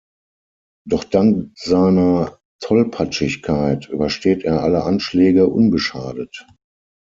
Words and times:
Doch 0.89 1.03
dank 1.03 1.51
seiner 1.55 2.39
Tollpatschigkeit 2.59 3.87
übersteht 3.87 4.43
er 4.43 4.63
alle 4.63 4.81
Anschläge 4.83 5.45
unbeschadet. 5.45 6.47